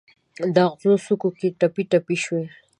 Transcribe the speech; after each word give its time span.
د 0.55 0.57
اغزو 0.67 0.93
څوکو 1.05 1.29
کې 1.37 1.47
ټپي، 1.59 1.83
ټپي 1.91 2.15
شوي 2.23 2.45